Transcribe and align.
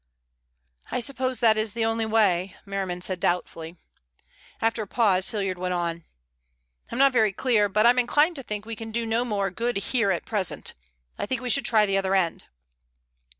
"I 0.89 0.99
suppose 0.99 1.41
that 1.41 1.57
is 1.57 1.75
the 1.75 1.85
only 1.85 2.07
way," 2.07 2.55
Merriman 2.65 3.01
said 3.01 3.19
doubtfully. 3.19 3.77
After 4.59 4.81
a 4.81 4.87
pause 4.87 5.29
Hilliard 5.29 5.59
went 5.59 5.75
on: 5.75 6.05
"I'm 6.91 6.97
not 6.97 7.13
very 7.13 7.31
clear, 7.31 7.69
but 7.69 7.85
I'm 7.85 7.99
inclined 7.99 8.35
to 8.37 8.41
think 8.43 8.65
we 8.65 8.75
can 8.75 8.89
do 8.89 9.05
no 9.05 9.23
more 9.23 9.51
good 9.51 9.77
here 9.77 10.09
at 10.09 10.25
present. 10.25 10.73
I 11.19 11.27
think 11.27 11.39
we 11.39 11.51
should 11.51 11.65
try 11.65 11.85
the 11.85 11.99
other 11.99 12.15
end." 12.15 12.45